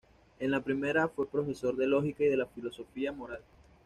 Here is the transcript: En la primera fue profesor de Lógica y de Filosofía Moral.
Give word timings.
En 0.39 0.49
la 0.49 0.61
primera 0.63 1.07
fue 1.09 1.29
profesor 1.29 1.75
de 1.75 1.85
Lógica 1.85 2.23
y 2.23 2.27
de 2.29 2.43
Filosofía 2.55 3.11
Moral. 3.11 3.41